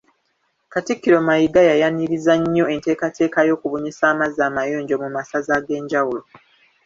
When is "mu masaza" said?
5.03-5.51